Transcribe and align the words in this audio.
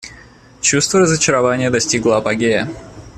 Чувство 0.61 0.99
разочарования 1.01 1.69
достигло 1.69 2.17
апогея. 2.17 2.67